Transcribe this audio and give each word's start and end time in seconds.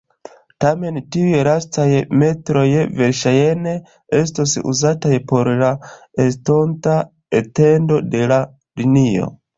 Tamen 0.63 0.95
tiuj 1.15 1.41
lastaj 1.47 1.85
metroj 2.21 2.63
verŝajne 3.01 3.75
estos 4.21 4.55
uzataj 4.73 5.15
por 5.33 5.53
la 5.61 5.69
estonta 6.27 6.97
etendo 7.43 8.01
de 8.17 8.25
la 8.33 8.45
linio. 8.85 9.31